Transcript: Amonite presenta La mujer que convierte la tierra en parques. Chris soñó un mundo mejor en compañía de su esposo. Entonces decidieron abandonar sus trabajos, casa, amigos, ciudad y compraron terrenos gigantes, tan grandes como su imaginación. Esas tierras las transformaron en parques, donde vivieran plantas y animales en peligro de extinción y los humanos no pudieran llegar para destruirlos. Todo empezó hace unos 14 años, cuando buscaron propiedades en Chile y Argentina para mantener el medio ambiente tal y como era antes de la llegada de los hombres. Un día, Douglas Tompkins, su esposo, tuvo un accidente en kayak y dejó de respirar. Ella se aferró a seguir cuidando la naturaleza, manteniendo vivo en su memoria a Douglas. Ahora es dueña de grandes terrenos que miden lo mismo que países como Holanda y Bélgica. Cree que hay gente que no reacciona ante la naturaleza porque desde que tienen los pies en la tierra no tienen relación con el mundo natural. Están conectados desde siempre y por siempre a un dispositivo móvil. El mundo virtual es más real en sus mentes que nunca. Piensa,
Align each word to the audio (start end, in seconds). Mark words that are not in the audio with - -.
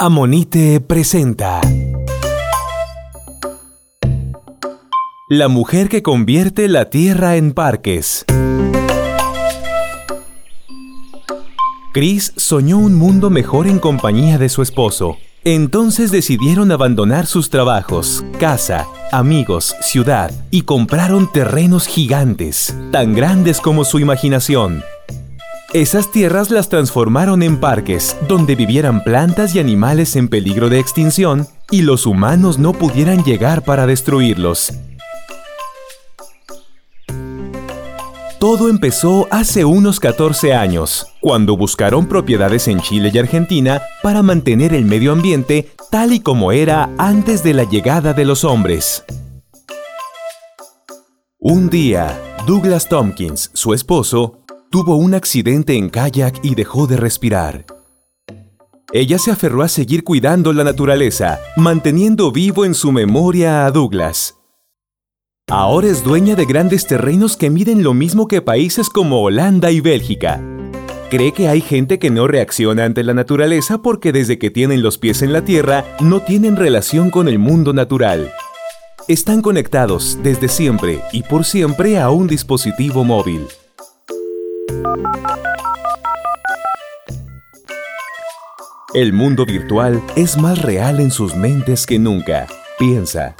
Amonite 0.00 0.80
presenta 0.80 1.60
La 5.28 5.48
mujer 5.48 5.88
que 5.88 6.04
convierte 6.04 6.68
la 6.68 6.88
tierra 6.88 7.34
en 7.34 7.50
parques. 7.50 8.24
Chris 11.92 12.32
soñó 12.36 12.78
un 12.78 12.94
mundo 12.94 13.28
mejor 13.28 13.66
en 13.66 13.80
compañía 13.80 14.38
de 14.38 14.48
su 14.48 14.62
esposo. 14.62 15.16
Entonces 15.42 16.12
decidieron 16.12 16.70
abandonar 16.70 17.26
sus 17.26 17.50
trabajos, 17.50 18.24
casa, 18.38 18.86
amigos, 19.10 19.74
ciudad 19.80 20.30
y 20.52 20.62
compraron 20.62 21.28
terrenos 21.32 21.88
gigantes, 21.88 22.72
tan 22.92 23.14
grandes 23.14 23.60
como 23.60 23.84
su 23.84 23.98
imaginación. 23.98 24.84
Esas 25.74 26.10
tierras 26.10 26.50
las 26.50 26.70
transformaron 26.70 27.42
en 27.42 27.60
parques, 27.60 28.16
donde 28.26 28.54
vivieran 28.54 29.04
plantas 29.04 29.54
y 29.54 29.58
animales 29.58 30.16
en 30.16 30.28
peligro 30.28 30.70
de 30.70 30.78
extinción 30.78 31.46
y 31.70 31.82
los 31.82 32.06
humanos 32.06 32.58
no 32.58 32.72
pudieran 32.72 33.22
llegar 33.22 33.62
para 33.64 33.86
destruirlos. 33.86 34.72
Todo 38.38 38.70
empezó 38.70 39.28
hace 39.30 39.66
unos 39.66 40.00
14 40.00 40.54
años, 40.54 41.08
cuando 41.20 41.54
buscaron 41.54 42.06
propiedades 42.06 42.66
en 42.68 42.80
Chile 42.80 43.10
y 43.12 43.18
Argentina 43.18 43.82
para 44.02 44.22
mantener 44.22 44.72
el 44.72 44.86
medio 44.86 45.12
ambiente 45.12 45.72
tal 45.90 46.14
y 46.14 46.20
como 46.20 46.50
era 46.50 46.88
antes 46.96 47.42
de 47.42 47.52
la 47.52 47.64
llegada 47.64 48.14
de 48.14 48.24
los 48.24 48.42
hombres. 48.42 49.04
Un 51.38 51.68
día, 51.68 52.18
Douglas 52.46 52.88
Tompkins, 52.88 53.50
su 53.52 53.74
esposo, 53.74 54.38
tuvo 54.70 54.96
un 54.96 55.14
accidente 55.14 55.76
en 55.76 55.88
kayak 55.88 56.40
y 56.42 56.54
dejó 56.54 56.86
de 56.86 56.96
respirar. 56.96 57.64
Ella 58.92 59.18
se 59.18 59.30
aferró 59.30 59.62
a 59.62 59.68
seguir 59.68 60.02
cuidando 60.04 60.52
la 60.52 60.64
naturaleza, 60.64 61.40
manteniendo 61.56 62.32
vivo 62.32 62.64
en 62.64 62.74
su 62.74 62.90
memoria 62.90 63.66
a 63.66 63.70
Douglas. 63.70 64.36
Ahora 65.50 65.88
es 65.88 66.04
dueña 66.04 66.34
de 66.34 66.44
grandes 66.44 66.86
terrenos 66.86 67.36
que 67.36 67.50
miden 67.50 67.82
lo 67.82 67.94
mismo 67.94 68.28
que 68.28 68.42
países 68.42 68.88
como 68.88 69.22
Holanda 69.22 69.70
y 69.70 69.80
Bélgica. 69.80 70.42
Cree 71.10 71.32
que 71.32 71.48
hay 71.48 71.62
gente 71.62 71.98
que 71.98 72.10
no 72.10 72.26
reacciona 72.26 72.84
ante 72.84 73.02
la 73.02 73.14
naturaleza 73.14 73.78
porque 73.78 74.12
desde 74.12 74.38
que 74.38 74.50
tienen 74.50 74.82
los 74.82 74.98
pies 74.98 75.22
en 75.22 75.32
la 75.32 75.42
tierra 75.42 75.84
no 76.00 76.20
tienen 76.20 76.56
relación 76.56 77.10
con 77.10 77.28
el 77.28 77.38
mundo 77.38 77.72
natural. 77.72 78.30
Están 79.06 79.40
conectados 79.40 80.18
desde 80.22 80.48
siempre 80.48 81.00
y 81.12 81.22
por 81.22 81.46
siempre 81.46 81.98
a 81.98 82.10
un 82.10 82.26
dispositivo 82.26 83.04
móvil. 83.04 83.46
El 88.94 89.12
mundo 89.12 89.44
virtual 89.44 90.02
es 90.16 90.38
más 90.38 90.62
real 90.62 90.98
en 90.98 91.10
sus 91.10 91.36
mentes 91.36 91.86
que 91.86 91.98
nunca. 91.98 92.46
Piensa, 92.78 93.36